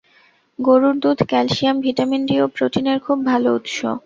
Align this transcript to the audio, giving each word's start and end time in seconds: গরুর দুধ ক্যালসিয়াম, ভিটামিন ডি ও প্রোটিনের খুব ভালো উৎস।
গরুর 0.59 0.95
দুধ 0.99 1.19
ক্যালসিয়াম, 1.23 1.75
ভিটামিন 1.81 2.21
ডি 2.25 2.35
ও 2.41 2.45
প্রোটিনের 2.47 2.97
খুব 2.99 3.17
ভালো 3.25 3.49
উৎস। 3.53 3.77